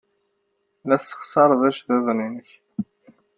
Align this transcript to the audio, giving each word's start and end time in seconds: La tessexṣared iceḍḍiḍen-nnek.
La 0.87 0.95
tessexṣared 1.01 1.61
iceḍḍiḍen-nnek. 1.69 2.49